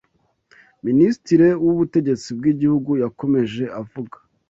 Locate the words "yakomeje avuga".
3.03-4.15